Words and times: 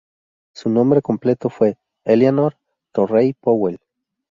Su 0.55 0.71
nombre 0.71 1.03
completo 1.03 1.51
fue 1.51 1.77
Eleanor 2.05 2.57
Torrey 2.91 3.33
Powell. 3.33 3.77